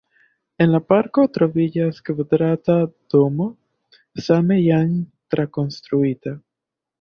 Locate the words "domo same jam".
3.15-4.97